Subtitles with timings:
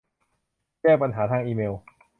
[0.81, 1.77] แจ้งปัญหาทางอีเมล